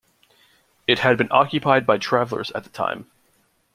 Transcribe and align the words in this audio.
It 0.87 0.97
had 0.97 1.15
been 1.15 1.27
occupied 1.29 1.85
by 1.85 1.99
travellers 1.99 2.49
at 2.53 2.63
the 2.63 2.71
time. 2.71 3.05